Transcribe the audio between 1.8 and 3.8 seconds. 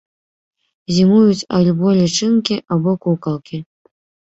лічынкі або кукалкі.